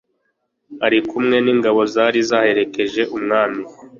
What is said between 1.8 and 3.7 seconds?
zari zaherekeje umwami